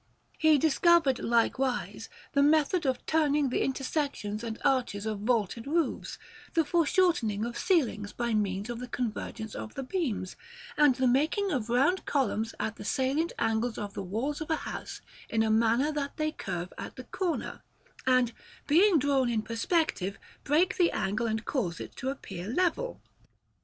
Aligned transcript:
He 0.39 0.57
discovered, 0.57 1.19
likewise, 1.19 2.09
the 2.33 2.41
method 2.41 2.87
of 2.87 3.05
turning 3.05 3.49
the 3.49 3.61
intersections 3.63 4.43
and 4.43 4.57
arches 4.65 5.05
of 5.05 5.19
vaulted 5.19 5.67
roofs; 5.67 6.17
the 6.55 6.65
foreshortening 6.65 7.45
of 7.45 7.55
ceilings 7.55 8.11
by 8.11 8.33
means 8.33 8.71
of 8.71 8.79
the 8.79 8.87
convergence 8.87 9.53
of 9.53 9.75
the 9.75 9.83
beams; 9.83 10.35
and 10.75 10.95
the 10.95 11.05
making 11.05 11.51
of 11.51 11.69
round 11.69 12.07
columns 12.07 12.55
at 12.59 12.77
the 12.77 12.83
salient 12.83 13.33
angle 13.37 13.75
of 13.77 13.93
the 13.93 14.01
walls 14.01 14.41
of 14.41 14.49
a 14.49 14.55
house 14.65 15.01
in 15.29 15.43
a 15.43 15.51
manner 15.51 15.91
that 15.91 16.17
they 16.17 16.31
curve 16.31 16.73
at 16.79 16.95
the 16.95 17.03
corner, 17.03 17.61
and, 18.07 18.33
being 18.65 18.97
drawn 18.97 19.29
in 19.29 19.43
perspective, 19.43 20.17
break 20.43 20.77
the 20.77 20.91
angle 20.93 21.27
and 21.27 21.45
cause 21.45 21.79
it 21.79 21.95
to 21.97 22.09
appear 22.09 22.47
level. 22.51 22.99